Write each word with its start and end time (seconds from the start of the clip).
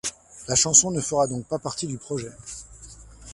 La 0.47 0.55
chanson 0.55 0.89
ne 0.89 0.99
fera 0.99 1.27
donc 1.27 1.45
pas 1.45 1.59
partie 1.59 1.85
du 1.85 1.99
projet. 1.99 2.31